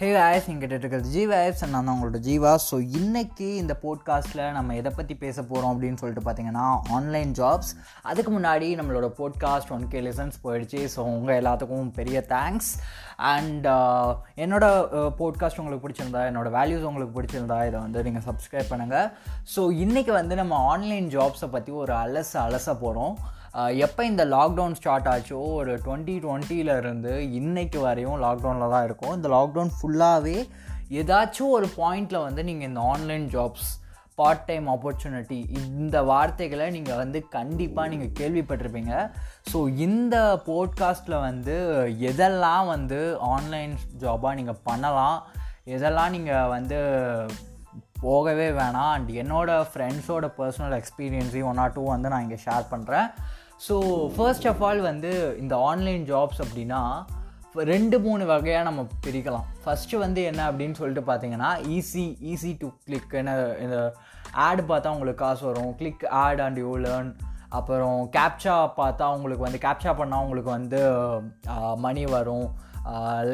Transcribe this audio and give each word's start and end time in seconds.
ஹே 0.00 0.08
ஆயஸ் 0.22 0.48
நீங்கள் 0.48 0.68
இருக்கிறது 0.68 1.10
ஜீவா 1.12 1.34
ஆயஸ் 1.36 1.60
நான் 1.64 1.76
தான் 1.76 1.92
உங்களோட 1.92 2.18
ஜீவா 2.26 2.50
ஸோ 2.64 2.76
இன்றைக்கி 2.98 3.46
இந்த 3.60 3.74
போட்காஸ்ட்டில் 3.84 4.42
நம்ம 4.52 4.74
எதை 4.74 4.90
பற்றி 4.90 5.14
பேச 5.22 5.36
போகிறோம் 5.42 5.70
அப்படின்னு 5.72 6.00
சொல்லிட்டு 6.00 6.24
பார்த்தீங்கன்னா 6.26 6.64
ஆன்லைன் 6.96 7.30
ஜாப்ஸ் 7.38 7.70
அதுக்கு 8.02 8.30
முன்னாடி 8.30 8.66
நம்மளோட 8.78 9.08
போட்காஸ்ட் 9.18 9.72
ஒன் 9.76 9.86
கே 9.88 10.00
லெசன்ஸ் 10.00 10.36
போயிடுச்சு. 10.42 10.80
ஸோ 10.94 10.98
உங்கள் 11.12 11.38
எல்லாத்துக்கும் 11.40 11.88
பெரிய 11.90 12.20
தேங்க்ஸ் 12.34 12.70
அண்ட் 13.30 13.68
uh, 13.68 14.08
என்னோட 14.36 14.66
uh, 14.98 15.08
போட்காஸ்ட் 15.20 15.60
உங்களுக்கு 15.60 15.86
பிடிச்சிருந்தா 15.86 16.24
என்னோட 16.30 16.50
வேல்யூஸ் 16.58 16.86
உங்களுக்கு 16.90 17.16
பிடிச்சிருந்தா 17.18 17.58
இதை 17.68 17.80
வந்து 17.80 18.02
நீங்கள் 18.02 18.26
சப்ஸ்கிரைப் 18.28 18.70
பண்ணுங்கள் 18.72 19.08
ஸோ 19.54 19.64
இன்றைக்கி 19.84 20.14
வந்து 20.20 20.36
நம்ம 20.36 20.58
ஆன்லைன் 20.74 21.08
ஜாப்ஸை 21.16 21.50
பற்றி 21.56 21.74
ஒரு 21.84 21.94
அலச 22.02 22.34
அலச 22.44 22.68
போகிறோம் 22.84 23.16
எப்போ 23.84 24.02
இந்த 24.10 24.22
லாக்டவுன் 24.34 24.76
ஸ்டார்ட் 24.78 25.08
ஆச்சோ 25.12 25.38
ஒரு 25.58 25.72
டுவெண்ட்டி 25.84 26.14
டுவெண்ட்டிலேருந்து 26.24 27.12
இன்றைக்கு 27.38 27.78
வரையும் 27.86 28.18
லாக்டவுனில் 28.24 28.72
தான் 28.74 28.86
இருக்கும். 28.88 29.14
இந்த 29.18 29.28
லாக்டவுன் 29.36 29.72
ஃபுல்லாகவே 29.76 30.38
ஏதாச்சும் 31.00 31.54
ஒரு 31.58 31.68
பாயிண்டில் 31.78 32.24
வந்து 32.26 32.42
நீங்கள் 32.48 32.68
இந்த 32.70 32.82
online 32.92 33.26
jobs 33.34 33.70
part 34.20 34.44
time 34.48 34.66
opportunity 34.74 35.38
இந்த 35.80 35.96
வார்த்தைகளை 36.10 36.66
நீங்கள் 36.76 37.00
வந்து 37.02 37.18
கண்டிப்பாக 37.36 37.90
நீங்கள் 37.92 38.14
கேள்விப்பட்டிருப்பீங்க. 38.20 38.92
ஸோ 39.50 39.58
இந்த 39.86 40.16
போட்காஸ்ட்டில் 40.50 41.24
வந்து 41.28 41.56
எதெல்லாம் 42.10 42.66
வந்து 42.74 43.00
ஆன்லைன் 43.34 43.74
ஜாபாக 44.04 44.38
நீங்கள் 44.40 44.62
பண்ணலாம் 44.68 45.18
எதெல்லாம் 45.76 46.14
நீங்கள் 46.16 46.52
வந்து 46.54 46.78
போகவே 48.04 48.46
வேணாம் 48.60 48.92
அண்ட் 48.94 49.10
என்னோடய 49.22 49.68
ஃப்ரெண்ட்ஸோட 49.72 50.26
பர்சனல் 50.38 50.74
எக்ஸ்பீரியன்ஸையும் 50.80 51.50
ஒன் 51.52 51.60
ஆர் 51.62 51.74
டூ 51.76 51.84
வந்து 51.94 52.10
நான் 52.12 52.24
இங்கே 52.26 52.40
ஷேர் 52.44 52.66
பண்ணுறேன் 52.72 53.08
ஸோ 53.64 53.76
ஃபர்ஸ்ட் 54.16 54.46
ஆஃப் 54.50 54.62
ஆல் 54.68 54.80
வந்து 54.88 55.12
இந்த 55.42 55.54
ஆன்லைன் 55.68 56.02
ஜாப்ஸ் 56.10 56.42
அப்படின்னா 56.44 56.80
ரெண்டு 57.70 57.96
மூணு 58.04 58.24
வகையாக 58.30 58.66
நம்ம 58.66 58.80
பிரிக்கலாம். 59.04 59.46
ஃபஸ்ட்டு 59.62 60.00
வந்து 60.02 60.20
என்ன 60.30 60.40
அப்படின்னு 60.50 60.78
சொல்லிட்டு 60.80 61.04
பார்த்தீங்கன்னா 61.10 61.50
ஈஸி 61.76 62.04
ஈஸி 62.32 62.50
டு 62.62 62.68
கிளிக் 62.86 63.14
என்ன 63.20 63.34
இந்த 63.64 63.78
ஆடு 64.46 64.62
பார்த்தா 64.70 64.92
உங்களுக்கு 64.96 65.22
காசு 65.24 65.42
வரும். 65.48 65.72
Click 65.78 66.04
ad 66.24 66.42
and 66.46 66.60
you 66.64 66.72
learn 66.86 67.10
அப்புறம் 67.58 67.98
கேப்சா 68.16 68.56
பார்த்தா 68.80 69.06
உங்களுக்கு 69.16 69.46
வந்து 69.46 69.60
கேப்சா 69.66 69.92
பண்ணால் 70.00 70.24
உங்களுக்கு 70.26 70.50
வந்து 70.58 70.80
மணி 71.86 72.04
வரும். 72.16 72.46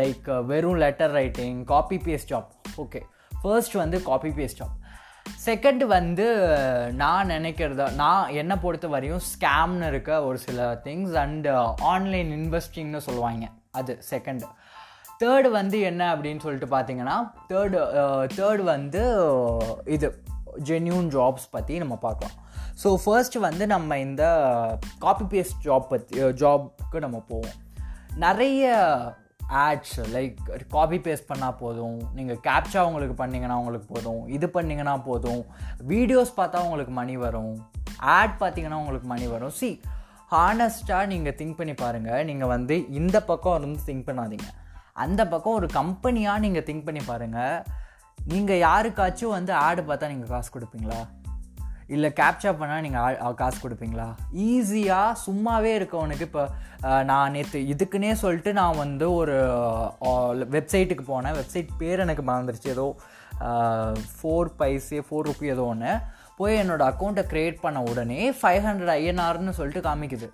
லைக் 0.01 0.29
வெறும் 0.51 0.81
letter 0.85 1.15
writing 1.21 1.59
copy 1.73 1.99
paste 2.07 2.31
job 2.33 2.51
okay 2.85 3.01
first 3.43 3.75
வந்து 3.83 3.97
காப்பி 4.11 4.31
பேஸ்ட் 4.39 4.61
ஜாப் 4.61 4.77
செகண்ட் 5.47 5.83
வந்து 5.97 6.27
நான் 7.03 7.31
நினைக்கிறத 7.37 7.87
நான் 7.95 8.33
என்னை 8.41 8.57
பொறுத்த 8.57 8.89
வரையும் 8.89 9.23
ஸ்கேம்னு 9.31 9.89
இருக்க 9.93 10.11
ஒரு 10.25 10.39
சில 10.39 10.69
திங்ஸ் 10.85 11.17
அண்டு 11.25 11.53
ஆன்லைன் 11.93 12.31
இன்வெஸ்டிங்னு 12.39 13.01
சொல்லுவாங்க. 13.09 13.47
அது 13.71 13.93
செகண்ட் 14.11 14.45
தேர்டு 15.23 15.49
வந்து 15.51 15.81
என்ன 15.81 16.03
அப்படின்னு 16.15 16.45
சொல்லிட்டு 16.45 16.69
பார்த்தீங்கன்னா 16.77 17.17
தேர்டு 17.51 17.79
தேர்டு 18.39 18.63
uh, 18.63 18.71
வந்து 18.73 19.03
uh, 19.27 19.75
இது 19.97 20.09
ஜென்யூன் 20.69 21.09
ஜாப்ஸ் 21.17 21.47
பற்றி 21.51 21.75
நம்ம 21.79 21.95
பார்க்கலாம். 22.07 22.37
ஸோ 22.83 22.89
ஃபர்ஸ்ட் 23.05 23.37
வந்து 23.47 23.65
நம்ம 23.67 23.99
இந்த 23.99 24.25
காப்பி 24.99 25.25
பேஸ்ட் 25.33 25.63
ஜாப் 25.65 25.89
பற்றி 25.89 26.23
ஜாப்க்கு 26.43 26.99
நம்ம 27.01 27.19
போவோம். 27.29 27.59
நிறைய 28.25 28.73
ஆட்ஸ் 29.53 30.01
லைக் 30.15 30.37
காப்பி 30.69 30.99
பேஸ்ட் 30.99 31.29
பண்ணால் 31.29 31.57
போதும். 31.57 31.99
நீங்கள் 32.15 32.41
கேப்சா 32.47 32.81
உங்களுக்கு 32.81 33.25
பண்ணிங்கன்னா 33.25 33.57
உங்களுக்கு 33.63 33.95
போதும். 33.95 34.29
இது 34.29 34.47
பண்ணிங்கன்னா 34.47 35.03
போதும். 35.03 35.43
வீடியோஸ் 35.89 36.33
பார்த்தா 36.37 36.65
உங்களுக்கு 36.65 36.93
மணி 36.93 37.17
வரும். 37.17 37.55
ஆட் 37.99 38.37
பார்த்தீங்கன்னா 38.41 38.81
உங்களுக்கு 38.83 39.09
மணி 39.09 39.27
வரும். 39.27 39.51
சி 39.51 39.81
ஹானஸ்ட்டாக 40.31 41.07
நீங்கள் 41.07 41.37
திங்க் 41.39 41.57
பண்ணி 41.57 41.75
பாருங்கள் 41.75 42.25
நீங்கள் 42.25 42.49
வந்து 42.49 42.89
இந்த 42.89 43.17
பக்கம் 43.23 43.57
இருந்து 43.59 43.81
திங்க் 43.87 44.07
பண்ணாதீங்க. 44.09 44.49
அந்த 44.93 45.29
பக்கம் 45.29 45.55
ஒரு 45.55 45.67
கம்பெனியாக 45.67 46.39
நீங்கள் 46.39 46.63
திங்க் 46.63 46.85
பண்ணி 46.85 47.01
பாருங்கள் 47.07 47.63
நீங்கள் 48.25 48.63
யாருக்காச்சும் 48.69 49.35
வந்து 49.39 49.53
ஆடு 49.53 49.83
பார்த்தா 49.83 50.09
நீங்கள் 50.09 50.29
காசு 50.29 50.51
கொடுப்பீங்களா? 50.55 51.01
இல்லை 51.95 52.09
கேப்சா 52.21 52.51
பண்ணால் 52.61 52.85
நீங்கள் 52.87 53.37
காசு 53.41 53.59
கொடுப்பீங்களா? 53.63 54.07
ஈஸியாக 54.51 55.19
சும்மாவே 55.25 55.73
இருக்கவனுக்கு 55.79 56.27
இப்போ 56.29 56.45
நான் 57.11 57.35
நேற்று 57.37 57.59
இதுக்குன்னே 57.73 58.13
சொல்லிட்டு 58.23 58.53
நான் 58.61 58.81
வந்து 58.85 59.07
ஒரு 59.21 59.37
வெப்சைட்டுக்கு 60.57 61.05
போனேன். 61.13 61.37
வெப்சைட் 61.41 61.71
பேர் 61.83 62.05
எனக்கு 62.07 62.25
மறந்துருச்சு. 62.31 62.75
ஏதோ 62.77 62.87
ஃபோர் 64.17 64.51
பைஸே 64.63 65.01
ஃபோர் 65.07 65.29
ருப்பி 65.29 65.53
ஏதோ 65.55 65.67
ஒன்று 65.75 65.93
போய் 66.39 66.61
என்னோடய 66.63 66.91
அக்கௌண்ட்டை 66.93 67.25
க்ரியேட் 67.33 67.63
பண்ண 67.65 67.79
உடனே 67.91 68.21
ஃபைவ் 68.41 68.65
ஹண்ட்ரட் 68.69 68.93
ஐஎன்ஆர்னு 69.01 69.59
சொல்லிட்டு 69.59 69.87
காமிக்குது. 69.89 70.29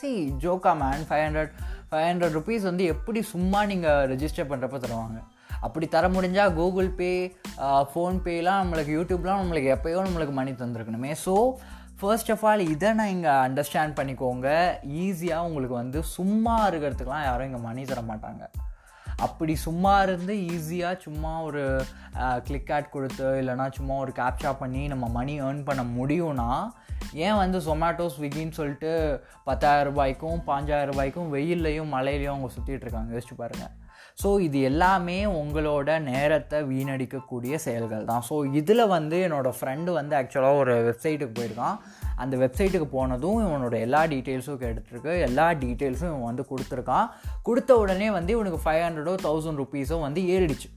சி 0.00 0.10
ஜோக்கா 0.44 0.72
man 0.82 1.06
five 1.08 1.24
hundred 1.26 1.52
five 1.90 2.06
hundred 2.10 2.36
rupees 2.38 2.68
வந்து 2.70 2.84
எப்படி 2.94 3.20
சும்மா 3.32 3.60
நீங்கள் 3.72 4.06
ரெஜிஸ்டர் 4.12 4.50
பண்ணுறப்ப 4.52 4.78
தருவாங்க? 4.84 5.18
அப்படி 5.64 5.86
தர 5.94 6.08
முடிஞ்சால் 6.16 6.54
கூகுள் 6.58 6.90
பே 7.00 7.10
ஃபோன்பேலாம் 7.92 8.62
நம்மளுக்கு 8.62 8.96
யூடியூப்லாம் 8.98 9.42
நம்மளுக்கு 9.42 9.74
எப்போயோ 9.76 10.04
நம்மளுக்கு 10.06 10.36
மணி 10.40 10.54
தந்துருக்கணுமே. 10.62 11.12
ஸோ 11.24 11.34
ஃபர்ஸ்ட் 12.00 12.30
ஆஃப் 12.34 12.44
ஆல் 12.48 12.62
இதை 12.74 12.88
நான் 12.98 13.12
இங்கே 13.16 13.34
அண்டர்ஸ்டாண்ட் 13.46 13.98
பண்ணிக்கோங்க. 13.98 14.48
ஈஸியாக 15.04 15.46
உங்களுக்கு 15.48 15.76
வந்து 15.82 16.00
சும்மா 16.16 16.56
இருக்கிறதுக்கெலாம் 16.70 17.26
யாரும் 17.28 17.48
இங்கே 17.50 17.62
மணி 17.68 17.84
தர 17.90 18.00
மாட்டாங்க. 18.12 18.44
அப்படி 19.26 19.52
சும்மா 19.66 19.92
இருந்து 20.06 20.32
ஈஸியாக 20.54 21.00
சும்மா 21.04 21.30
ஒரு 21.48 21.62
கிளிக் 22.46 22.72
ஆட் 22.76 22.92
கொடுத்து 22.94 23.28
இல்லைனா 23.42 23.66
சும்மா 23.78 23.94
ஒரு 24.04 24.12
கேப்சா 24.18 24.50
பண்ணி 24.62 24.82
நம்ம 24.92 25.06
மணி 25.18 25.34
ஏர்ன் 25.46 25.62
பண்ண 25.68 25.82
முடியும்னா 25.98 26.50
ஏன் 27.12 27.36
வந்து 27.36 27.58
சொமேட்டோ 27.58 28.06
ஸ்விக்கின்னு 28.18 28.50
சொல்லிட்டு 28.50 28.92
பத்தாயிரம் 29.44 29.92
ரூபாய்க்கும் 29.92 30.38
பாஞ்சாயிரம் 30.46 30.92
ரூபாய்க்கும் 30.92 31.34
வெயில்லையும் 31.34 31.92
மழையிலையும் 31.94 32.34
அவங்க 32.34 32.50
சுற்றிட்டு 32.54 32.86
இருக்காங்க. 32.86 33.14
யோசிச்சு 33.14 33.36
பாருங்கள் 33.36 33.74
ஸோ 34.22 34.40
இது 34.40 34.60
எல்லாமே 34.60 35.26
உங்களோட 35.26 36.02
நேரத்தை 36.02 36.58
வீணடிக்கக்கூடிய 36.62 37.54
செயல்கள் 37.54 38.04
தான். 38.04 38.22
ஸோ 38.28 38.54
இதில் 38.54 38.86
வந்து 38.86 39.28
என்னோடய 39.28 39.58
ஃப்ரெண்டு 39.58 39.90
வந்து 39.92 40.16
ஆக்சுவலாக 40.16 40.60
ஒரு 40.62 40.74
வெப்சைட்டுக்கு 40.86 41.34
போயிருக்கான். 41.40 41.76
அந்த 42.16 42.36
வெப்சைட்டுக்கு 42.36 42.84
போனதும் 42.84 43.40
இவனோட 43.46 43.80
எல்லா 43.80 44.06
டீட்டெயில்ஸும் 44.06 44.60
கேட்டுட்ருக்கு 44.62 45.20
எல்லா 45.20 45.52
டீட்டெயில்ஸும் 45.52 46.10
இவன் 46.12 46.28
வந்து 46.30 46.46
கொடுத்துருக்கான். 46.50 47.08
கொடுத்த 47.42 47.78
உடனே 47.78 48.10
வந்து 48.10 48.32
இவனுக்கு 48.32 48.60
ஃபைவ் 48.64 48.84
ஹண்ட்ரடோ 48.86 49.14
தௌசண்ட் 49.26 49.62
ருபீஸோ 49.62 50.00
வந்து 50.00 50.22
ஏறிடுச்சு. 50.22 50.70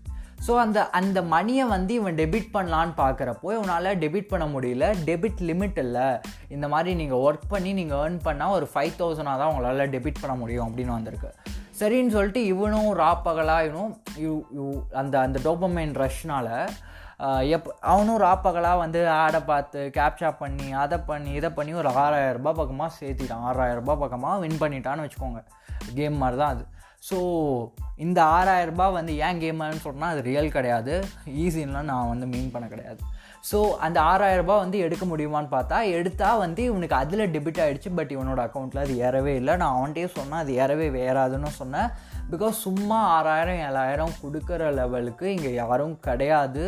ஸோ 0.45 0.53
அந்த 0.63 0.79
அந்த 0.99 1.19
மணியை 1.33 1.63
வந்து 1.75 1.93
இவன் 1.99 2.17
டெபிட் 2.21 2.51
பண்ணலான்னு 2.55 2.93
பார்க்குறப்போ 3.03 3.47
இவனால் 3.57 3.97
டெபிட் 4.03 4.31
பண்ண 4.33 4.45
முடியல. 4.53 4.85
டெபிட் 5.09 5.41
லிமிட் 5.49 5.79
இல்லை. 5.85 6.07
இந்த 6.55 6.65
மாதிரி 6.73 6.91
நீங்கள் 7.01 7.23
ஒர்க் 7.27 7.47
பண்ணி 7.53 7.71
நீங்கள் 7.79 7.99
ஏர்ன் 8.03 8.19
பண்ணால் 8.27 8.55
ஒரு 8.57 8.67
ஃபைவ் 8.73 8.93
தௌசண்டாக 9.01 9.37
தான் 9.41 9.51
உங்களால் 9.53 9.91
டெபிட் 9.95 10.21
பண்ண 10.23 10.35
முடியும் 10.43 10.67
அப்படின்னு 10.67 10.97
வந்திருக்கு. 10.97 11.31
சரின்னு 11.79 12.15
சொல்லிட்டு 12.15 12.41
இவனும் 12.53 12.91
ராப்பகலாக 13.03 13.67
இவனும் 13.67 13.93
யூ 14.23 14.31
யூ 14.59 14.65
அந்த 15.01 15.15
அந்த 15.25 15.37
டோபமைன் 15.47 15.93
ரஷ்னால் 16.03 16.53
எப் 17.55 17.69
அவனும் 17.91 18.19
ராப்பகலாக 18.25 18.81
வந்து 18.81 18.99
ஆடை 19.21 19.39
பார்த்து 19.51 19.79
கேப்சா 19.95 20.29
பண்ணி 20.41 20.67
அதை 20.83 20.97
பண்ணி 21.09 21.31
இதை 21.39 21.49
பண்ணி 21.57 21.71
ஒரு 21.81 21.89
ஆறாயிரரூபா 22.03 22.51
பக்கமாக 22.59 22.91
சேர்த்திட்டான். 22.99 23.45
ஆறாயிரரூபா 23.49 23.95
பக்கமாக 24.03 24.41
வின் 24.43 24.61
பண்ணிட்டான்னு 24.61 25.05
வச்சுக்கோங்க. 25.05 25.41
கேம் 25.97 26.21
மாதிரி 26.21 26.37
தான் 26.41 26.53
அது. 26.55 26.63
ஸோ 27.07 27.17
இந்த 28.05 28.19
ஆறாயிரரூபா 28.37 28.85
வந்து 28.97 29.13
ஏன் 29.27 29.39
கேமர்னு 29.43 29.85
சொன்னால் 29.85 30.11
அது 30.13 30.21
ரியல் 30.27 30.55
கிடையாது. 30.55 30.93
ஈஸின்லாம் 31.43 31.89
நான் 31.91 32.11
வந்து 32.11 32.25
மீன் 32.33 32.51
பண்ண 32.53 32.67
கிடையாது. 32.73 33.01
ஸோ 33.49 33.57
அந்த 33.85 33.97
ஆறாயிரரூபா 34.11 34.55
வந்து 34.63 34.77
எடுக்க 34.85 35.03
முடியுமான்னு 35.05 35.51
பார்த்தா 35.55 35.77
எடுத்தால் 35.97 36.41
வந்து 36.43 36.61
இவனுக்கு 36.69 36.95
அதில் 37.01 37.31
டெபிட் 37.35 37.61
ஆகிடுச்சு 37.63 37.91
பட் 37.99 38.11
இவனோட 38.15 38.39
அக்கௌண்ட்டில் 38.47 38.83
அது 38.83 38.95
ஏறவே 39.07 39.33
இல்லை. 39.41 39.55
நான் 39.61 39.75
அவன்கிட்டயே 39.77 40.09
சொன்னேன் 40.17 40.41
அது 40.43 40.53
ஏறவே 40.63 40.87
வேறாதுன்னு 40.99 41.51
சொன்னேன். 41.61 41.89
பிகாஸ் 42.31 42.63
சும்மா 42.67 42.99
ஆறாயிரம் 43.17 43.61
ஏழாயிரம் 43.67 44.15
கொடுக்குற 44.23 44.71
லெவலுக்கு 44.81 45.27
இங்கே 45.35 45.53
யாரும் 45.61 45.97
கிடையாது. 46.07 46.65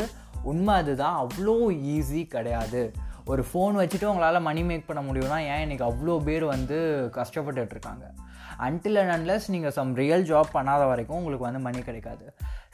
உண்மை 0.52 0.76
அதுதான் 0.82 1.18
அவ்வளோ 1.24 1.56
ஈஸி 1.96 2.22
கிடையாது. 2.36 2.84
ஒரு 3.32 3.44
ஃபோன் 3.50 3.76
வச்சுட்டு 3.80 4.10
உங்களால் 4.12 4.46
மணி 4.48 4.62
மேக் 4.70 4.88
பண்ண 4.90 5.02
முடியும்னா 5.08 5.38
ஏன் 5.52 5.64
இன்றைக்கி 5.66 5.86
அவ்வளோ 5.90 6.16
பேர் 6.28 6.46
வந்து 6.54 6.78
கஷ்டப்பட்டுட்ருக்காங்க 7.18 8.06
அன்டில் 8.68 9.00
அண்ட் 9.02 9.14
அன்லஸ் 9.16 9.46
நீங்கள் 9.54 9.76
சம் 9.78 9.92
ரியல் 10.02 10.26
ஜாப் 10.32 10.56
பண்ணாத 10.56 10.84
வரைக்கும் 10.92 11.20
உங்களுக்கு 11.20 11.48
வந்து 11.48 11.62
மணி 11.68 11.80
கிடைக்காது. 11.90 12.26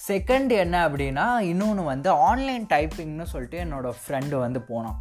செகண்ட் 0.08 0.54
என்ன 0.64 0.76
அப்படின்னா 0.88 1.28
இன்னொன்று 1.52 1.84
வந்து 1.92 2.10
ஆன்லைன் 2.30 2.66
டைப்பிங்னு 2.74 3.28
சொல்லிட்டு 3.34 3.60
என்னோடய 3.66 4.00
ஃப்ரெண்டு 4.02 4.36
வந்து 4.46 4.62
போனான். 4.72 4.98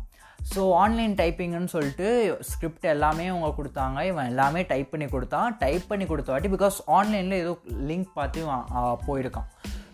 ஸோ 0.53 0.63
ஆன்லைன் 0.83 1.15
டைப்பிங்னு 1.21 1.73
சொல்லிட்டு 1.75 2.09
ஸ்கிரிப்ட் 2.51 2.87
எல்லாமே 2.95 3.25
அவங்க 3.33 3.49
கொடுத்தாங்க. 3.59 4.01
இவன் 4.11 4.31
எல்லாமே 4.33 4.61
டைப் 4.73 4.93
பண்ணி 4.93 5.07
கொடுத்தான். 5.15 5.57
டைப் 5.65 5.89
பண்ணி 5.91 6.07
கொடுத்த 6.07 6.33
வாட்டி 6.33 6.51
பிகாஸ் 6.57 6.77
ஆன்லைனில் 6.99 7.41
ஏதோ 7.45 7.55
லிங்க் 7.91 8.11
பார்த்து 8.19 8.43
போயிருக்கான். 9.09 9.49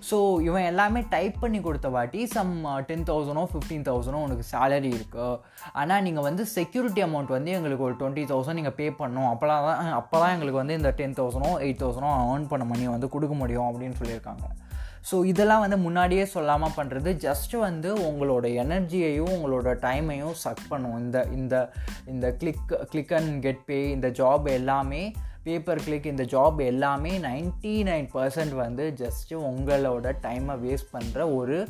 ஸோ 0.09 0.17
இவன் 0.47 0.67
எல்லாமே 0.71 1.01
டைப் 1.13 1.37
பண்ணி 1.43 1.59
கொடுத்த 1.67 1.89
வாட்டி 1.97 2.21
சம் 2.35 2.53
டென் 2.89 3.05
தௌசண்டோ 3.11 3.45
ஃபிஃப்டீன் 3.51 3.87
தௌசண்டோ 3.89 4.23
உனக்கு 4.27 4.45
சேலரி 4.53 4.91
இருக்குது 4.99 5.39
ஆனால் 5.81 6.03
நீங்கள் 6.07 6.27
வந்து 6.29 6.45
செக்யூரிட்டி 6.57 7.03
அமௌண்ட் 7.07 7.37
வந்து 7.37 7.53
எங்களுக்கு 7.59 7.87
ஒரு 7.89 7.97
டுவெண்ட்டி 8.01 8.25
தௌசண்ட் 8.33 8.61
நீங்கள் 8.61 8.77
பே 8.81 8.89
பண்ணணும். 9.01 9.31
அப்போலாம் 9.33 9.67
தான் 9.69 9.93
அப்போ 10.01 10.17
தான் 10.23 10.35
எங்களுக்கு 10.37 10.63
வந்து 10.63 10.79
இந்த 10.81 10.93
டென் 11.01 11.17
தௌசண்டோ 11.21 11.53
எயிட் 11.67 11.81
தௌசண்டோ 11.85 12.11
ஏர்ன் 12.33 12.51
பண்ண 12.53 12.67
மணி 12.73 12.93
வந்து 12.97 13.13
கொடுக்க 13.15 13.37
முடியும் 13.43 13.69
அப்படின்னு 13.71 13.99
சொல்லியிருக்காங்க. 14.03 14.45
ஸோ 15.09 15.17
இதெல்லாம் 15.31 15.63
வந்து 15.63 15.79
முன்னாடியே 15.85 16.25
சொல்லாமல் 16.33 16.75
பண்ணுறது 16.77 17.11
ஜஸ்ட் 17.25 17.55
வந்து 17.69 17.91
உங்களோட 18.09 18.47
எனர்ஜியையும் 18.65 19.33
உங்களோட 19.37 19.71
டைமையும் 19.87 20.37
சக் 20.45 20.69
பண்ணும். 20.73 20.99
இந்த 21.05 21.27
இந்த 21.39 21.55
இந்த 22.13 22.27
click 22.41 22.73
click 22.93 23.15
and 23.19 23.35
get 23.47 23.65
pay 23.71 23.79
இந்த 23.97 24.11
ஜாப் 24.21 24.47
எல்லாமே 24.59 25.03
பேப்பர் 25.45 25.83
கிளிக் 25.85 26.07
இந்த 26.07 26.23
ஜாப் 26.23 26.59
எல்லாமே 26.65 27.19
நைன்ட்டி 27.19 27.73
நைன் 27.89 28.09
பர்சன்ட் 28.13 28.55
வந்து 28.55 28.95
ஜஸ்ட்டு 28.97 29.41
உங்களோட 29.51 30.13
டைமை 30.23 30.55
வேஸ்ட் 30.65 30.93
பண்ணுற 30.93 31.35
ஒரு 31.35 31.69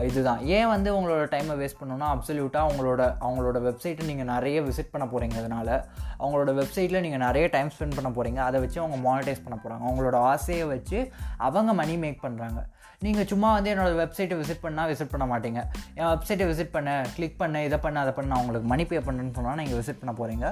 இதுதான். 0.00 0.46
ஏன் 0.46 0.68
வந்து 0.68 1.00
உங்களோட 1.00 1.22
டைமை 1.34 1.54
வேஸ்ட் 1.60 1.80
பண்ணணும்னா 1.80 2.08
அப்சல்யூட்டாக 2.14 2.66
அவங்களோட 2.66 3.02
அவங்களோட 3.20 3.58
வெப்சைட்டை 3.66 4.04
நீங்கள் 4.04 4.26
நிறைய 4.26 4.62
விசிட் 4.62 4.92
பண்ண 4.92 5.06
போகிறீங்க 5.06 5.36
அதனால் 5.36 5.72
அவங்களோட 6.18 6.52
வெப்சைட்டில் 6.60 7.00
நீங்கள் 7.00 7.18
நிறைய 7.18 7.46
டைம் 7.46 7.68
ஸ்பெண்ட் 7.68 7.98
பண்ண 8.00 8.10
போகிறீங்க 8.10 8.36
அதை 8.36 8.60
வச்சு 8.60 8.80
அவங்க 8.80 8.98
மானிட்டைஸ் 9.08 9.44
பண்ண 9.44 9.56
போகிறாங்க 9.64 9.84
அவங்களோட 9.88 10.14
ஆசையை 10.14 10.64
வச்சு 10.64 11.10
அவங்க 11.36 11.72
மணி 11.72 11.96
மேக் 11.96 12.24
பண்ணுறாங்க 12.24 12.62
நீங்கள் 13.04 13.28
சும்மா 13.28 13.50
வந்து 13.56 13.70
என்னோடய 13.72 13.96
வெப்சைட்டை 14.00 14.36
விசிட் 14.38 14.62
பண்ணால் 14.64 14.88
விசிட் 14.88 15.12
பண்ண 15.12 15.26
மாட்டீங்க. 15.30 15.60
என் 15.98 16.10
வெப்சைட்டை 16.10 16.46
விசிட் 16.50 16.72
பண்ண 16.74 16.88
கிளிக் 17.14 17.38
பண்ண 17.42 17.62
இதை 17.66 17.76
பண்ண 17.84 18.00
அதை 18.02 18.12
பண்ண 18.18 18.40
உங்களுக்கு 18.40 18.68
மணி 18.72 18.84
பே 18.90 18.98
பண்ணுன்னு 19.06 19.32
சொன்னால் 19.36 19.56
நீங்கள் 19.60 19.78
விசிட் 19.78 20.00
பண்ண 20.00 20.12
போகிறீங்க 20.18 20.48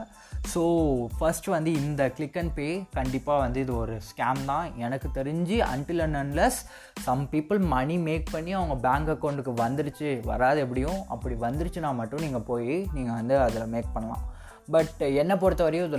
ஸோ 0.52 0.62
ஃபஸ்ட் 1.16 1.48
வந்து 1.54 1.72
இந்த 1.82 2.02
கிளிக் 2.16 2.38
அண்ட் 2.42 2.54
பே 2.58 2.68
கண்டிப்பாக 2.98 3.42
வந்து 3.44 3.58
இது 3.64 3.74
ஒரு 3.82 3.96
ஸ்கேம் 4.08 4.40
தான். 4.52 4.66
எனக்கு 4.86 5.10
தெரிஞ்சு 5.18 5.58
until 5.74 6.04
and 6.06 6.20
unless 6.22 6.60
some 7.08 7.26
people 7.34 7.60
money 7.74 7.98
make 8.08 8.26
பண்ணி 8.36 8.54
அவங்க 8.60 8.78
பேங்க் 8.88 9.12
அக்கௌண்ட்டுக்கு 9.16 9.54
வந்துருச்சு 9.64 10.08
வராது 10.32 10.64
எப்படியும் 10.66 11.00
அப்படி 11.16 11.36
வந்துருச்சுன்னா 11.46 11.92
மட்டும் 12.00 12.26
நீங்கள் 12.26 12.48
போய் 12.50 12.74
நீங்கள் 12.96 13.18
வந்து 13.20 13.36
அதில் 13.46 13.72
மேக் 13.76 13.94
பண்ணலாம். 13.98 14.24
பட் 14.74 15.00
என்னை 15.20 15.34
பொறுத்த 15.42 15.62
வரையும் 15.66 15.86
இது 15.88 15.98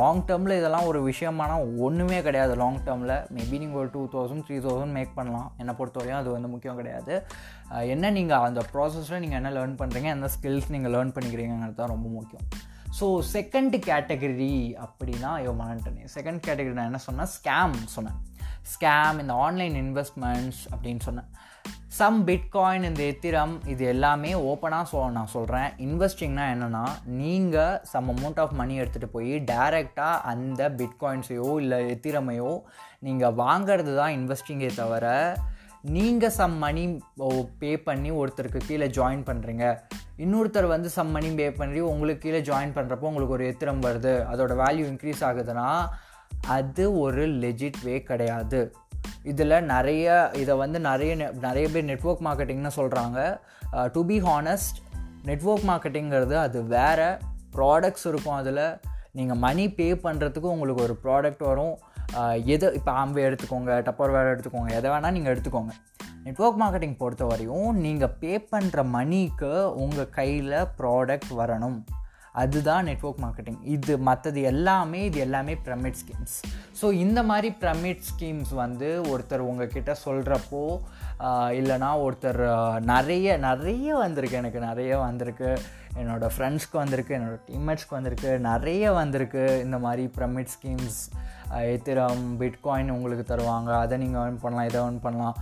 லாங் 0.00 0.22
டேர்மில் 0.28 0.58
இதெல்லாம் 0.58 0.88
ஒரு 0.90 1.00
விஷயமானால் 1.08 1.64
ஒன்றுமே 1.86 2.18
கிடையாது. 2.26 2.52
லாங் 2.62 2.78
டேர்மில் 2.86 3.14
மேபி 3.36 3.56
நீங்கள் 3.62 3.80
ஒரு 3.82 3.90
two 3.96 4.02
thousand 4.14 4.44
three 4.48 4.58
thousand 4.66 4.96
make 4.98 5.16
பண்ணலாம். 5.18 5.48
என்னை 5.62 5.74
பொறுத்த 5.80 5.98
வரையும் 6.00 6.20
அது 6.20 6.30
வந்து 6.36 6.52
முக்கியம் 6.54 6.78
கிடையாது. 6.80 7.14
என்ன 7.94 8.10
நீங்கள் 8.18 8.46
அந்த 8.48 8.62
ப்ராசஸில் 8.74 9.22
நீங்கள் 9.24 9.40
என்ன 9.40 9.52
லேர்ன் 9.58 9.76
பண்ணுறீங்க 9.82 10.10
என்ன 10.16 10.30
ஸ்கில்ஸ் 10.36 10.72
நீங்கள் 10.76 10.94
லேர்ன் 10.96 11.14
பண்ணிக்கிறீங்கிறது 11.16 11.78
தான் 11.82 11.92
ரொம்ப 11.94 12.08
முக்கியம். 12.18 12.46
ஸோ 12.98 13.06
செகண்ட் 13.34 13.74
கேட்டகரி 13.88 14.54
அப்படின்னா 14.84 15.30
ஐயோ 15.40 15.52
மறந்துட்டேனே. 15.62 16.06
செகண்ட் 16.16 16.40
கேட்டகரி 16.46 16.76
நான் 16.78 16.90
என்ன 16.90 17.02
சொன்னேன்? 17.08 17.30
ஸ்கேம் 17.36 17.76
சொன்னேன். 17.96 18.18
ஸ்கேம் 18.74 19.18
இந்த 19.22 19.34
ஆன்லைன் 19.46 19.74
இன்வெஸ்ட்மெண்ட்ஸ் 19.82 20.62
அப்படின்னு 20.74 21.02
சொன்னேன். 21.08 21.28
சம் 21.96 22.16
பிட்காயின் 22.28 22.86
இந்த 22.88 23.02
எத்திரம் 23.10 23.52
இது 23.72 23.82
எல்லாமே 23.90 24.30
ஓப்பனாக 24.48 24.88
சொல் 24.90 25.14
நான் 25.16 25.30
சொல்கிறேன் 25.34 25.68
இன்வெஸ்டிங்னா 25.84 26.44
என்னென்னா 26.54 26.82
நீங்கள் 27.20 27.76
சம் 27.90 28.08
அமௌண்ட் 28.12 28.40
ஆஃப் 28.42 28.54
மணி 28.60 28.74
எடுத்துகிட்டு 28.80 29.08
போய் 29.14 29.32
டைரெக்டாக 29.50 30.24
அந்த 30.32 30.68
பிட்காயின்ஸையோ 30.80 31.50
இல்லை 31.62 31.78
எத்திரமையோ 31.94 32.50
நீங்கள் 33.06 33.36
வாங்கிறது 33.42 33.92
தான் 34.00 34.16
இன்வெஸ்டிங்கே 34.18 34.70
தவிர 34.80 35.06
நீங்கள் 35.96 36.34
சம் 36.38 36.56
மணி 36.64 36.84
பே 37.62 37.72
பண்ணி 37.88 38.12
ஒருத்தருக்கு 38.20 38.62
கீழே 38.68 38.88
ஜாயின் 38.98 39.26
பண்ணுறீங்க 39.30 39.66
இன்னொருத்தர் 40.24 40.72
வந்து 40.76 40.90
சம் 40.96 41.14
மணி 41.16 41.30
பே 41.40 41.46
பண்ணி 41.60 41.82
உங்களுக்கு 41.92 42.24
கீழே 42.24 42.40
ஜாயின் 42.50 42.76
பண்ணுறப்போ 42.78 43.08
உங்களுக்கு 43.10 43.36
ஒரு 43.38 43.46
எத்திரம் 43.52 43.84
வருது. 43.86 44.14
அதோட 44.32 44.54
வேல்யூ 44.64 44.86
இன்க்ரீஸ் 44.92 45.22
ஆகுதுன்னா 45.28 45.68
அது 46.56 46.84
ஒரு 47.04 47.22
லெஜிட் 47.44 47.80
வே 47.86 47.94
கிடையாது. 48.10 48.60
இதில் 49.30 49.54
நிறைய 49.72 50.06
இதை 50.42 50.54
வந்து 50.62 50.78
நிறைய 50.88 51.12
நிறைய 51.46 51.66
பேர் 51.74 51.88
நெட்ஒர்க் 51.90 52.26
மார்க்கெட்டிங்னு 52.26 52.70
சொல்கிறாங்க 52.80 53.18
டு 53.94 54.00
பி 54.10 54.16
ஹானஸ்ட் 54.28 54.78
நெட்ஒர்க் 55.28 55.66
மார்க்கெட்டிங்கிறது 55.70 56.34
அது 56.46 56.58
வேறு. 56.74 57.08
ப்ராடக்ட்ஸ் 57.56 58.06
இருக்கும் 58.10 58.38
அதில். 58.40 58.64
நீங்கள் 59.18 59.40
மணி 59.44 59.64
பே 59.78 59.88
பண்ணுறதுக்கு 60.06 60.52
உங்களுக்கு 60.54 60.84
ஒரு 60.86 60.96
ப்ராடக்ட் 61.04 61.44
வரும். 61.50 61.76
எது 62.54 62.66
இப்போ 62.78 62.92
ஆம்பே 63.02 63.22
எடுத்துக்கோங்க 63.28 63.72
டப்பர் 63.86 64.14
வேறு 64.16 64.32
எடுத்துக்கோங்க 64.34 64.72
எதை 64.78 64.88
வேணால் 64.90 65.16
நீங்கள் 65.16 65.34
எடுத்துக்கோங்க. 65.36 65.72
நெட்ஒர்க் 66.24 66.60
மார்க்கெட்டிங் 66.60 66.96
பொறுத்த 67.02 67.24
வரையும் 67.30 67.68
நீங்கள் 67.84 68.14
பே 68.22 68.32
பண்ணுற 68.52 68.84
மணிக்கு 68.96 69.52
உங்கள் 69.84 70.12
கையில் 70.18 70.58
ப்ராடக்ட் 70.80 71.32
வரணும். 71.40 71.78
அதுதான் 72.42 72.86
நெட்ஒர்க் 72.88 73.22
மார்க்கெட்டிங் 73.24 73.60
இது 73.74 73.94
மற்றது 74.08 74.40
எல்லாமே 74.52 75.00
இது 75.08 75.18
எல்லாமே 75.26 75.54
ப்ரமிட் 75.66 75.98
ஸ்கீம்ஸ் 76.02 76.36
ஸோ 76.80 76.86
இந்த 77.04 77.20
மாதிரி 77.30 77.48
ப்ரமிட் 77.62 78.04
ஸ்கீம்ஸ் 78.10 78.52
வந்து 78.64 78.88
ஒருத்தர் 79.12 79.48
உங்ககிட்ட 79.50 79.92
சொல்கிறப்போ 80.06 80.62
இல்லைனா 81.58 81.90
ஒருத்தர் 82.06 82.40
நிறைய 82.92 83.36
நிறைய 83.48 83.88
வந்திருக்கு 84.04 84.40
எனக்கு. 84.40 84.60
நிறைய 84.68 84.92
வந்திருக்கு. 85.06 85.50
என்னோடய 86.00 86.34
ஃப்ரெண்ட்ஸ்க்கு 86.34 86.76
வந்திருக்கு 86.82 87.12
என்னோடய 87.18 87.40
டீம்மேட்ஸ்க்கு 87.48 87.96
வந்திருக்கு 87.98 88.30
நிறைய 88.48 88.92
வந்திருக்கு. 89.00 89.44
இந்த 89.64 89.76
மாதிரி 89.84 90.04
ப்ரமிட் 90.16 90.52
ஸ்கீம்ஸ் 90.54 90.98
எத்திரம் 91.74 92.24
பிட்காயின் 92.40 92.94
உங்களுக்கு 92.96 93.24
தருவாங்க. 93.32 93.70
அதை 93.84 93.96
நீங்கள் 94.04 94.22
ஏர்ன் 94.24 94.42
பண்ணலாம் 94.44 94.68
இதை 94.70 94.80
ஏர்ன் 94.86 95.04
பண்ணலாம். 95.06 95.36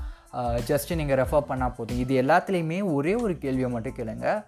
ஜஸ்ட்டு 0.70 0.98
நீங்கள் 1.00 1.18
ரெஃபர் 1.22 1.48
பண்ணால் 1.50 1.74
போதும். 1.78 2.02
இது 2.04 2.14
எல்லாத்துலேயுமே 2.22 2.78
ஒரே 2.96 3.14
ஒரு 3.24 3.34
கேள்வியை 3.44 3.70
மட்டும் 3.74 3.98
கேளுங்கள் 3.98 4.40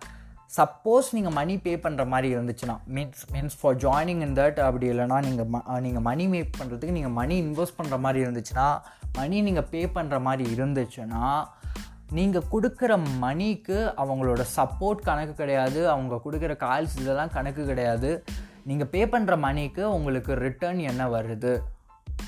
சப்போஸ் 0.50 1.06
நீங்கள் 1.12 1.32
மணி 1.32 1.58
பே 1.58 1.76
பண்ணுற 1.76 2.06
மாதிரி 2.06 2.28
இருந்துச்சுன்னா 2.37 2.76
means 2.96 3.25
means 3.32 3.56
for 3.60 3.76
joining 3.76 4.22
in 4.26 4.37
that 4.37 4.60
அப்படி 4.60 4.87
இல்லைனா 4.90 5.19
நீங்கள் 5.20 5.48
ம 5.54 5.81
நீங்கள் 5.81 6.02
மணி 6.02 6.26
மேக் 6.28 6.52
பண்ணுறதுக்கு 6.58 6.90
நீங்கள் 6.90 7.16
மணி 7.20 7.37
இன்வெஸ்ட் 7.43 7.78
பண்ணுற 7.78 7.98
மாதிரி 7.98 8.20
இருந்துச்சுன்னா 8.26 8.69
மணி 9.16 9.43
நீங்கள் 9.43 9.69
பே 9.70 9.87
பண்ணுற 9.87 10.20
மாதிரி 10.20 10.44
இருந்துச்சுன்னா 10.56 11.44
நீங்கள் 12.12 12.48
கொடுக்குற 12.52 12.93
மணிக்கு 13.19 13.78
அவங்களோட 13.96 14.43
சப்போர்ட் 14.56 15.00
கணக்கு 15.02 15.34
கிடையாது 15.34 15.88
அவங்க 15.90 16.20
கொடுக்குற 16.25 16.56
கால்ஸ் 16.56 16.98
இதெல்லாம் 17.00 17.32
கணக்கு 17.32 17.66
கிடையாது. 17.66 18.25
நீங்கள் 18.64 18.88
பே 18.93 19.04
பண்ணுற 19.04 19.38
மணிக்கு 19.38 19.94
உங்களுக்கு 19.94 20.34
ரிட்டர்ன் 20.34 20.78
என்ன 20.78 21.08
வருது? 21.08 21.52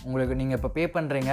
உங்களுக்கு 0.07 0.35
நீங்கள் 0.41 0.59
இப்போ 0.59 0.71
பே 0.77 0.85
பண்ணுறீங்க 0.95 1.33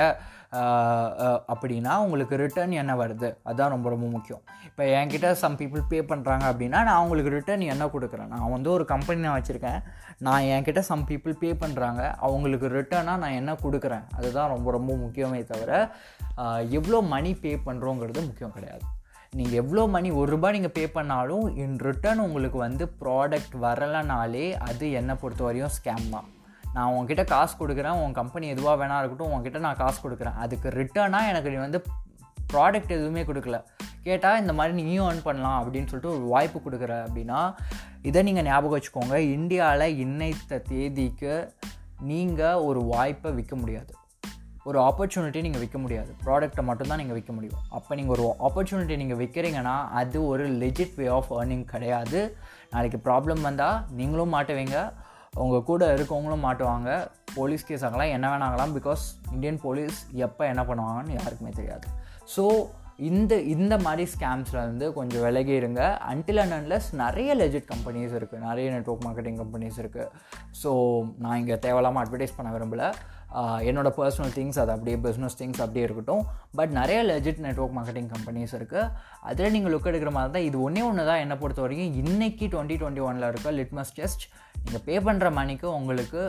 அப்படின்னா 1.53 1.93
உங்களுக்கு 2.03 2.35
ரிட்டர்ன் 2.41 2.73
என்ன 2.81 2.93
வருது? 3.01 3.29
அதுதான் 3.47 3.73
ரொம்ப 3.73 3.87
ரொம்ப 3.93 4.07
முக்கியம். 4.15 4.41
இப்போ 4.67 4.83
என்கிட்ட 4.97 5.29
சம் 5.41 5.57
பீப்புள் 5.61 5.81
பே 5.91 5.99
பண்ணுறாங்க 6.11 6.45
அப்படின்னா 6.51 6.79
நான் 6.87 6.99
அவங்களுக்கு 6.99 7.33
ரிட்டர்ன் 7.35 7.63
என்ன 7.73 7.85
கொடுக்குறேன்? 7.95 8.29
நான் 8.33 8.53
வந்து 8.55 8.69
ஒரு 8.75 8.85
கம்பெனி 8.93 9.21
நான் 9.25 9.37
வச்சுருக்கேன். 9.37 9.79
நான் 10.27 10.47
என்கிட்ட 10.55 10.83
சம் 10.89 11.05
பீப்புள் 11.09 11.39
பே 11.43 11.49
பண்ணுறாங்க 11.63 12.01
அவங்களுக்கு 12.27 12.69
ரிட்டர்னாக 12.77 13.23
நான் 13.23 13.39
என்ன 13.41 13.53
கொடுக்குறேன்? 13.63 14.05
அதுதான் 14.19 14.51
ரொம்ப 14.55 14.69
ரொம்ப 14.77 14.93
முக்கியமே 15.05 15.41
தவிர 15.53 15.71
எவ்வளோ 16.79 16.99
மணி 17.15 17.33
பே 17.45 17.53
பண்ணுறோங்கிறது 17.67 18.21
முக்கியம் 18.29 18.55
கிடையாது. 18.57 18.85
நீங்கள் 19.39 19.59
எவ்வளோ 19.63 19.83
மணி 19.95 20.09
ஒரு 20.19 20.29
ரூபாய் 20.35 20.55
நீங்கள் 20.57 20.75
பே 20.77 20.85
பண்ணாலும் 20.97 21.45
இன் 21.63 21.77
ரிட்டர்ன் 21.87 22.23
உங்களுக்கு 22.27 22.59
வந்து 22.67 22.85
ப்ராடக்ட் 23.01 23.57
வரலைனாலே 23.65 24.47
அது 24.69 24.85
என்னை 25.01 25.15
பொறுத்த 25.23 25.43
வரையும் 25.47 25.75
ஸ்கேம் 25.77 26.07
தான். 26.15 26.29
நான் 26.75 26.91
உங்ககிட்ட 26.93 27.23
காசு 27.33 27.53
கொடுக்குறேன் 27.59 27.99
உன் 28.03 28.17
கம்பெனி 28.19 28.45
எதுவாக 28.53 28.75
வேணா 28.81 28.97
இருக்கட்டும் 29.01 29.31
உங்ககிட்ட 29.33 29.59
நான் 29.67 29.81
காசு 29.83 29.99
கொடுக்குறேன். 30.05 30.37
அதுக்கு 30.45 30.67
ரிட்டர்னாக 30.79 31.31
எனக்கு 31.31 31.51
நீ 31.53 31.59
வந்து 31.65 31.81
ப்ராடக்ட் 32.53 32.95
எதுவுமே 32.97 33.23
கொடுக்கல. 33.29 33.59
கேட்டால் 34.07 34.39
இந்த 34.41 34.53
மாதிரி 34.57 34.73
நீயும் 34.79 35.05
ஏர்ன் 35.09 35.25
பண்ணலாம் 35.27 35.59
அப்படின்னு 35.61 35.89
சொல்லிட்டு 35.91 36.15
ஒரு 36.17 36.25
வாய்ப்பு 36.33 36.59
கொடுக்குற 36.65 36.93
அப்படின்னா 37.05 37.39
இதை 38.09 38.21
நீங்கள் 38.27 38.45
ஞாபகம் 38.49 38.75
வச்சுக்கோங்க. 38.75 39.15
இந்தியாவில் 39.37 39.95
இன்னைத்த 40.05 40.59
தேதிக்கு 40.71 41.35
நீங்கள் 42.09 42.63
ஒரு 42.69 42.81
வாய்ப்பை 42.91 43.29
விற்க 43.37 43.55
முடியாது. 43.61 43.91
ஒரு 44.69 44.77
ஆப்பர்ச்சுனிட்டி 44.87 45.41
நீங்கள் 45.45 45.63
விற்க 45.63 45.77
முடியாது. 45.81 46.11
ப்ராடக்ட்டை 46.25 46.63
மட்டும்தான் 46.69 47.01
நீங்கள் 47.01 47.17
விற்க 47.17 47.31
முடியும். 47.37 47.59
அப்போ 47.77 47.95
நீங்கள் 47.97 48.15
ஒரு 48.15 48.23
ஆப்பர்ச்சுனிட்டி 48.47 48.95
நீங்கள் 49.01 49.19
விற்கிறீங்கன்னா 49.23 49.75
அது 50.01 50.19
ஒரு 50.31 50.45
லெஜிட் 50.61 50.95
வே 50.99 51.07
ஆஃப் 51.17 51.33
ஏர்னிங் 51.39 51.65
கிடையாது. 51.73 52.21
நாளைக்கு 52.73 52.99
ப்ராப்ளம் 53.07 53.43
வந்தால் 53.49 53.77
நீங்களும் 53.99 54.33
மாட்டுவீங்க. 54.35 54.77
உங்கள் 55.43 55.67
கூட 55.69 55.83
இருக்கவங்களும் 55.97 56.45
மாட்டுவாங்க. 56.47 56.89
போலீஸ் 57.37 57.67
கேஸ் 57.67 57.85
ஆகலாம் 57.87 58.13
என்ன 58.15 58.25
வேணாகலாம் 58.33 58.73
பிகாஸ் 58.77 59.03
இந்தியன் 59.35 59.61
போலீஸ் 59.65 59.97
எப்போ 60.27 60.43
என்ன 60.53 60.63
பண்ணுவாங்கன்னு 60.71 61.19
யாருக்குமே 61.19 61.53
தெரியாது. 61.59 61.87
ஸோ 62.35 62.43
இந்த 63.07 63.33
இந்த 63.53 63.75
மாதிரி 63.85 64.03
ஸ்கேம்ஸில் 64.11 64.59
வந்து 64.67 64.85
கொஞ்சம் 64.97 65.23
விலகி 65.25 65.53
இருங்க. 65.61 65.81
அன்டில் 66.11 66.41
அண்ட் 66.43 66.55
அன்லஸ் 66.57 66.87
நிறைய 67.01 67.31
லெஜிட் 67.41 67.67
கம்பெனிஸ் 67.71 68.13
இருக்குது 68.19 68.43
நிறைய 68.45 68.67
நெட்ஒர்க் 68.75 69.03
மார்க்கெட்டிங் 69.07 69.39
கம்பெனிஸ் 69.41 69.79
இருக்குது 69.83 70.11
ஸோ 70.61 70.71
நான் 71.23 71.37
இங்கே 71.41 71.57
தேவையில்லாமல் 71.65 72.03
அட்வர்டைஸ் 72.03 72.37
பண்ண 72.37 72.51
விரும்பலை. 72.55 72.87
என்னோட 73.69 73.89
பர்சனல் 73.99 74.33
திங்ஸ் 74.37 74.59
அது 74.63 74.71
அப்படியே 74.75 74.97
பிஸ்னஸ் 75.05 75.37
திங்ஸ் 75.39 75.61
அப்படியே 75.63 75.85
இருக்கட்டும். 75.87 76.23
பட் 76.57 76.71
நிறைய 76.79 76.99
லெஜிட் 77.11 77.41
நெட்ஒர்க் 77.45 77.75
மார்க்கெட்டிங் 77.77 78.09
கம்பெனிஸ் 78.15 78.53
இருக்குது 78.59 78.89
அதில் 79.29 79.53
நீங்கள் 79.55 79.73
லுக் 79.73 79.89
எடுக்கிற 79.91 80.13
மாதிரி 80.17 80.33
தான் 80.37 80.47
இது 80.49 80.57
ஒன்றே 80.67 80.83
ஒன்று 80.89 81.09
தான் 81.11 81.21
என்னை 81.23 81.37
பொறுத்த 81.43 81.61
வரைக்கும் 81.65 81.97
இன்றைக்கி 82.03 82.47
டுவெண்ட்டி 82.53 82.77
டுவெண்ட்டி 82.83 83.03
ஒனில் 83.09 83.29
இருக்க 83.31 83.51
லிட்மஸ் 83.59 83.95
டெஸ்ட் 83.99 84.25
நீங்கள் 84.65 84.85
பே 84.89 84.95
பண்ணுற 85.07 85.27
மணிக்கு 85.39 85.67
உங்களுக்கு 85.79 86.23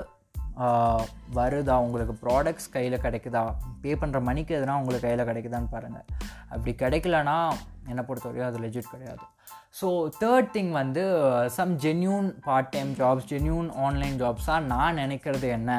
வருதா? 1.38 1.74
உங்களுக்கு 1.86 2.14
ப்ராடக்ட்ஸ் 2.24 2.68
கையில் 2.74 3.02
கிடைக்குதா? 3.04 3.42
பே 3.82 3.90
பண்ணுற 4.02 4.18
மணிக்கு 4.28 4.52
எதுனா 4.58 4.76
உங்களுக்கு 4.80 5.06
கையில் 5.06 5.28
கிடைக்குதான்னு 5.30 5.72
பாருங்கள் 5.74 6.06
அப்படி 6.52 6.72
கிடைக்கலனா 6.82 7.34
என்னை 7.90 8.02
பொறுத்தவரையும் 8.08 8.48
அது 8.50 8.62
லெஜிட் 8.64 8.92
கிடையாது. 8.92 9.24
ஸோ 9.80 9.88
தேர்ட் 10.22 10.48
திங் 10.54 10.70
வந்து 10.80 11.02
some 11.56 11.72
genuine 11.84 12.28
part 12.46 12.70
time 12.76 12.92
jobs 13.00 13.28
genuine 13.32 13.68
online 13.86 14.16
ஜாப்ஸாக 14.22 14.60
நான் 14.72 14.98
நினைக்கிறது 15.02 15.48
என்ன? 15.58 15.70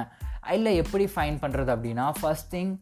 அதில் 0.50 0.78
எப்படி 0.82 1.08
ஃபைன் 1.14 1.40
பண்ணுறது 1.44 1.72
அப்படின்னா 1.76 2.06
first 2.20 2.52
thing 2.56 2.74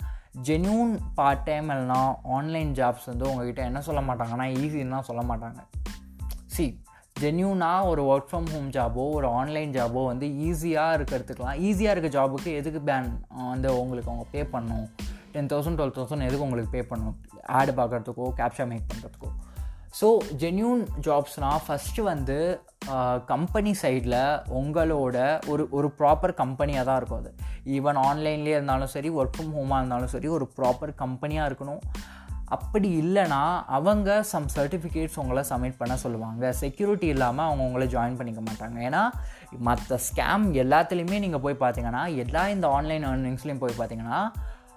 genuine 0.50 0.92
part 1.20 1.46
time 1.50 1.70
இல்லைனா 1.74 2.02
ஆன்லைன் 2.38 2.74
ஜாப்ஸ் 2.80 3.08
வந்து 3.12 3.26
உங்ககிட்ட 3.32 3.62
என்ன 3.70 3.82
சொல்ல 3.88 4.02
மாட்டாங்கன்னா 4.10 4.48
ஈஸின்னா 4.64 5.00
சொல்ல 5.10 5.24
மாட்டாங்க. 5.32 5.62
சி 6.56 6.66
ஜென்யூனாக 7.22 7.90
ஒரு 7.90 8.02
ஒர்க் 8.12 8.30
ஃப்ரம் 8.30 8.48
ஹோம் 8.54 8.66
ஜாபோ 8.76 9.04
ஒரு 9.18 9.28
ஆன்லைன் 9.40 9.70
ஜாபோ 9.76 10.02
வந்து 10.10 10.28
ஈஸியாக 10.48 10.96
இருக்கிறதுக்கெலாம் 10.98 11.60
ஈஸியாக 11.68 11.94
இருக்க 11.96 12.10
ஜாபுக்கு 12.16 12.50
எதுக்கு 12.60 12.80
பேன் 12.90 13.08
வந்து 13.52 13.70
உங்களுக்கு 13.84 14.12
அவங்க 14.12 14.26
பே 14.34 14.42
பண்ணணும்? 14.54 14.88
டென் 15.36 15.50
தௌசண்ட் 15.54 15.78
டுவெல் 15.80 15.96
தௌசண்ட் 15.98 16.26
எதுக்கு 16.28 16.46
உங்களுக்கு 16.48 16.74
பே 16.76 16.82
பண்ணணும்? 16.90 17.18
ஆடு 17.60 17.74
பார்க்குறதுக்கோ 17.80 18.28
கேப்ஷா 18.40 18.66
மேக் 18.72 18.90
பண்ணுறதுக்கோ 18.92 19.30
ஸோ 20.00 20.08
ஜென்யூன் 20.42 20.82
ஜாப்ஸ்னால் 21.08 21.62
ஃபஸ்ட்டு 21.66 22.06
வந்து 22.12 22.38
கம்பெனி 23.32 23.72
சைடில் 23.82 24.20
உங்களோட 24.60 25.18
ஒரு 25.52 25.64
ஒரு 25.78 25.88
ப்ராப்பர் 26.00 26.34
கம்பெனியாக 26.42 26.86
தான் 26.90 27.00
இருக்கும் 27.02 27.22
அது. 27.24 27.32
ஈவன் 27.76 28.00
ஆன்லைன்லேயே 28.08 28.58
இருந்தாலும் 28.58 28.92
சரி 28.96 29.12
ஒர்க் 29.20 29.36
ஃப்ரம் 29.38 29.56
ஹோமாக 29.60 29.80
இருந்தாலும் 29.82 30.12
சரி 30.16 30.30
ஒரு 30.38 30.48
ப்ராப்பர் 30.58 30.92
கம்பெனியாக 31.04 31.50
இருக்கணும். 31.50 31.82
அப்படி 32.46 32.90
இல்லைனா 33.02 33.64
அவங்க 33.66 34.24
சம் 34.24 34.48
சர்டிஃபிகேட்ஸ் 34.56 35.20
உங்களை 35.22 35.44
சப்மிட் 35.50 35.78
பண்ண 35.78 35.96
சொல்லுவாங்க. 35.98 36.52
செக்யூரிட்டி 36.52 37.08
இல்லாமல் 37.08 37.46
அவங்க 37.46 37.64
உங்களை 37.64 37.88
ஜாயின் 37.88 38.18
பண்ணிக்க 38.18 38.42
மாட்டாங்க. 38.42 38.78
ஏன்னா 38.88 39.04
மற்ற 39.68 40.00
ஸ்கேம் 40.08 40.46
எல்லாத்துலேயுமே 40.64 41.20
நீங்கள் 41.20 41.40
போய் 41.40 41.62
பார்த்தீங்கன்னா 41.64 42.16
எல்லா 42.16 42.48
இந்த 42.48 42.68
ஆன்லைன் 42.68 43.06
ஏர்னிங்ஸ்லேயும் 43.06 43.64
போய் 43.64 43.80
பார்த்தீங்கன்னா 43.80 44.20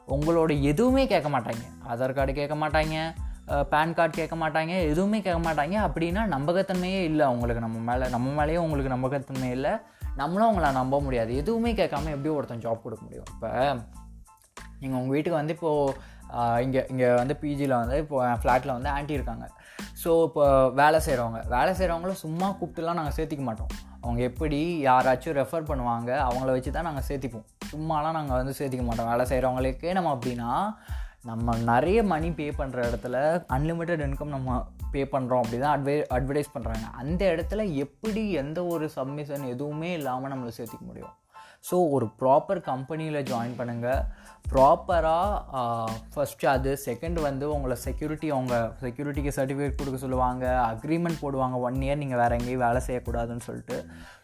உங்களோட 0.08 0.62
எதுவுமே 0.62 1.06
கேட்க 1.06 1.28
மாட்டாங்க. 1.28 1.64
ஆதார் 1.88 2.12
கார்டு 2.12 2.32
கேட்க 2.32 2.54
மாட்டாங்க. 2.54 2.96
பேன் 3.72 3.94
கார்டு 3.98 4.14
கேட்க 4.20 4.36
மாட்டாங்க. 4.36 4.72
எதுவுமே 4.92 5.20
கேட்க 5.20 5.40
மாட்டாங்க. 5.48 5.76
அப்படின்னா 5.88 6.24
நம்பகத்தன்மையே 6.36 7.02
இல்லை 7.10 7.26
அவங்களுக்கு. 7.26 7.64
நம்ம 7.66 7.78
மேலே 7.92 8.08
நம்ம 8.08 8.30
மேலேயே 8.40 8.56
உங்களுக்கு 8.56 8.94
நம்பகத்தன்மை 8.96 9.50
இல்லை. 9.50 9.70
நம்மளும் 10.16 10.48
அவங்கள 10.48 10.72
நம்ப 10.72 11.00
முடியாது. 11.00 11.36
எதுவுமே 11.36 11.72
கேட்காம 11.72 12.10
எப்படி 12.16 12.28
ஒருத்தன் 12.28 12.58
ஜாப் 12.58 12.82
கொடுக்க 12.82 13.04
முடியும். 13.04 13.28
இப்போ 13.34 13.76
நீங்கள் 14.80 15.00
உங்கள் 15.00 15.14
வீட்டுக்கு 15.14 15.38
வந்து 15.38 15.54
இப்போது 15.54 15.94
இங்கே 16.64 16.82
இங்கே 16.92 17.08
வந்து 17.20 17.34
பிஜியில் 17.42 17.74
வந்து 17.80 17.96
இப்போ 18.04 18.16
என் 18.30 18.40
ஃப்ளாட்டில் 18.42 18.76
வந்து 18.76 18.90
ஆன்ட்டி 18.96 19.16
இருக்காங்க. 19.18 19.46
ஸோ 20.02 20.10
இப்போ 20.28 20.44
வேலை 20.80 20.98
செய்கிறவங்க 21.06 21.40
வேலை 21.54 21.72
செய்கிறவங்கள 21.78 22.14
சும்மா 22.24 22.48
கூப்பிட்டுலாம் 22.60 22.98
நாங்கள் 23.00 23.16
சேர்த்திக்க 23.18 23.44
மாட்டோம். 23.48 23.72
அவங்க 24.02 24.20
எப்படி 24.30 24.60
யாராச்சும் 24.88 25.36
ரெஃபர் 25.40 25.68
பண்ணுவாங்க 25.70 26.10
அவங்கள 26.28 26.48
வச்சு 26.56 26.72
தான் 26.76 26.88
நாங்கள் 26.88 27.06
சேர்த்திப்போம். 27.10 27.46
சும்மாலாம் 27.72 28.16
நாங்கள் 28.18 28.38
வந்து 28.40 28.56
சேர்த்திக்க 28.60 28.86
மாட்டோம். 28.88 29.10
வேலை 29.12 29.26
செய்கிறவங்களுக்கே 29.32 29.92
நம்ம 29.98 30.12
அப்படின்னா 30.16 30.50
நம்ம 31.28 31.54
நிறைய 31.70 31.98
மணி 32.10 32.28
பே 32.38 32.44
பண்ணுற 32.58 32.80
இடத்துல 32.88 33.16
அன்லிமிட்டெட் 33.54 34.04
இன்கம் 34.06 34.34
நம்ம 34.34 34.58
பே 34.92 35.00
பண்ணுறோம் 35.14 35.40
அப்படி 35.42 35.58
தான் 35.62 35.74
அட்வை 35.76 35.96
அட்வர்டைஸ் 36.16 36.52
பண்ணுறாங்க 36.54 36.86
அந்த 37.00 37.22
இடத்துல 37.34 37.64
எப்படி 37.84 38.22
எந்த 38.42 38.58
ஒரு 38.74 38.86
சப்மிஷன் 38.96 39.44
எதுவுமே 39.54 39.90
இல்லாமல் 39.98 40.32
நம்மளை 40.32 40.52
சேர்த்திக்க 40.58 40.84
முடியும். 40.90 41.14
ஸோ 41.68 41.76
ஒரு 41.96 42.06
ப்ராப்பர் 42.20 42.60
கம்பெனியில் 42.70 43.26
ஜாயின் 43.30 43.58
பண்ணுங்கள் 43.60 44.02
ப்ராப்பராக 44.44 45.62
ஃபஸ்ட்டு 46.12 46.48
அது 46.52 46.70
செகண்ட் 46.86 47.18
வந்து 47.20 47.44
உங்களை 47.54 47.76
செக்யூரிட்டி 47.86 48.28
அவங்க 48.30 48.54
செக்யூரிட்டிக்கு 48.84 49.32
சர்டிஃபிகேட் 49.38 49.78
கொடுக்க 49.80 49.98
சொல்லுவாங்க 50.04 50.44
அக்ரிமெண்ட் 50.72 51.22
போடுவாங்க 51.24 51.58
ஒன் 51.68 51.78
இயர் 51.86 52.00
நீங்கள் 52.02 52.20
வேறு 52.22 52.36
எங்கேயும் 52.38 52.64
வேலை 52.66 52.80
செய்யக்கூடாதுன்னு 52.86 53.46
சொல்லிட்டு. 53.48 53.78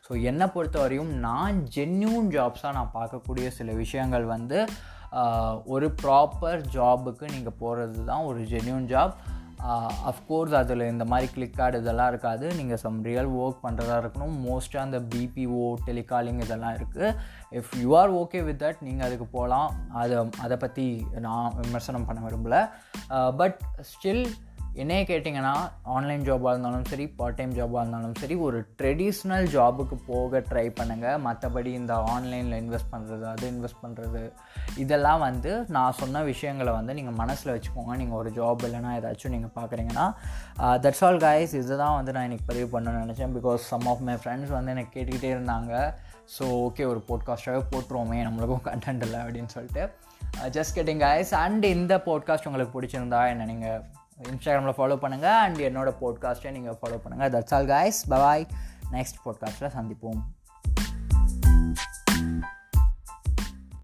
ஸோ 0.07 0.23
என்னை 0.31 0.47
பொறுத்த 0.47 0.79
வரையும் 0.79 1.13
நான் 1.27 1.61
ஜென்யூன் 1.77 2.29
ஜாப்ஸாக 2.37 2.77
நான் 2.79 2.95
பார்க்கக்கூடிய 2.99 3.49
சில 3.59 3.73
விஷயங்கள் 3.73 4.27
வந்து 4.35 4.59
ஒரு 5.65 5.87
ப்ராப்பர் 6.03 6.61
ஜாபுக்கு 6.77 7.27
நீங்கள் 7.31 7.59
போகிறது 7.59 8.05
தான் 8.05 8.27
ஒரு 8.31 8.41
ஜென்யூன் 8.53 8.87
ஜாப் 8.87 9.15
அஃப்கோர்ஸ் 10.11 10.55
அதில் 10.61 10.83
இந்த 10.93 11.05
மாதிரி 11.11 11.29
கிளிக் 11.35 11.57
கார்டு 11.57 11.81
இதெல்லாம் 11.83 12.11
இருக்காது. 12.13 12.47
நீங்கள் 12.59 12.81
சம் 12.85 12.99
ரியல் 13.09 13.31
ஒர்க் 13.43 13.65
பண்ணுறதா 13.67 13.97
இருக்கணும். 14.03 14.35
மோஸ்ட்டாக 14.47 14.87
அந்த 14.87 15.01
பிபிஓ 15.15 15.67
டெலிகாலிங் 15.87 16.41
இதெல்லாம் 16.47 16.75
இருக்குது 16.79 17.15
if 17.59 17.73
you 17.83 17.97
are 18.01 18.13
okay 18.23 18.41
with 18.49 18.63
that 18.63 18.83
நீங்கள் 18.89 19.07
அதுக்கு 19.07 19.27
போகலாம் 19.37 19.71
அதை 20.03 20.19
அதை 20.47 20.57
பற்றி 20.65 20.87
நான் 21.27 21.55
விமர்சனம் 21.61 22.09
பண்ண 22.09 22.23
விரும்பலை. 22.29 22.63
பட் 23.43 23.61
ஸ்டில் 23.93 24.25
என்னையே 24.83 25.03
கேட்டிங்கன்னா 25.09 25.53
ஆன்லைன் 25.95 26.25
ஜாபாக 26.29 26.53
இருந்தாலும் 26.53 26.87
சரி 26.93 27.05
பார்ட் 27.19 27.37
டைம் 27.39 27.53
ஜாபாக 27.59 27.83
இருந்தாலும் 27.83 28.15
சரி 28.23 28.37
ஒரு 28.47 28.59
ட்ரெடிஷ்னல் 28.79 29.47
ஜாபுக்கு 29.55 29.97
போக 30.07 30.41
ட்ரை 30.49 30.65
பண்ணுங்கள் 30.79 31.21
மற்றபடி 31.27 31.71
இந்த 31.81 31.95
ஆன்லைனில் 32.15 32.57
இன்வெஸ்ட் 32.63 32.91
பண்ணுறது 32.95 33.25
அது 33.33 33.45
இன்வெஸ்ட் 33.53 33.81
பண்ணுறது 33.85 34.23
இதெல்லாம் 34.85 35.23
வந்து 35.27 35.53
நான் 35.77 35.99
சொன்ன 36.01 36.23
விஷயங்களை 36.31 36.73
வந்து 36.79 36.97
நீங்கள் 36.99 37.19
மனசில் 37.23 37.53
வச்சுக்கோங்க. 37.55 37.95
நீங்கள் 38.03 38.21
ஒரு 38.23 38.33
ஜாப் 38.39 38.65
இல்லைனா 38.69 38.93
ஏதாச்சும் 38.99 39.35
நீங்கள் 39.37 39.55
பார்க்குறீங்கன்னா 39.59 40.07
தட்ஸ் 40.85 41.05
ஆல் 41.09 41.23
கைஸ் 41.27 41.55
இதுதான் 41.61 41.97
வந்து 41.99 42.15
நான் 42.17 42.29
இன்றைக்கி 42.29 42.49
பதிவு 42.51 42.69
பண்ணணும்னு 42.75 43.05
நினச்சேன். 43.05 43.35
Because 43.39 43.71
some 43.73 43.89
of 43.93 44.05
my 44.11 44.17
friends 44.23 44.55
வந்து 44.57 44.75
எனக்கு 44.77 44.95
கேட்டுக்கிட்டே 44.97 45.33
இருந்தாங்க. 45.37 45.73
ஸோ 46.37 46.45
ஓகே 46.67 46.85
ஒரு 46.93 47.03
போட்காஸ்ட்டாகவே 47.09 47.63
போட்டுருவோமே 47.73 48.21
நம்மளுக்கும் 48.29 48.65
கண்டென்ட் 48.71 49.05
இல்லை 49.09 49.21
அப்படின்னு 49.25 49.53
சொல்லிட்டு 49.57 49.85
ஜஸ்ட் 50.57 50.77
கெட்டிங் 50.79 51.03
கைஸ் 51.09 51.33
அண்ட் 51.45 51.65
இந்த 51.77 51.97
போட்காஸ்ட் 52.07 52.49
உங்களுக்கு 52.51 52.77
பிடிச்சிருந்தா 52.77 53.21
என்ன 53.33 53.47
நீங்கள் 53.51 53.83
இன்ஸ்டாகிராமில் 54.23 54.77
ஃபாலோ 54.79 54.97
பண்ணுங்கள் 55.05 55.39
அண்ட் 55.39 55.57
என்னோட 55.57 55.93
போட்காஸ்ட்டை 56.01 56.51
நீங்கள் 56.51 56.77
ஃபாலோ 56.81 56.99
பண்ணுங்கள் 57.05 57.33
that's 57.35 57.55
all 57.55 57.67
guys 57.67 58.01
bye bye 58.09 58.47
next 58.91 59.21
போட்காஸ்ட்டில் 59.25 59.75
சந்திப்போம். 59.81 60.21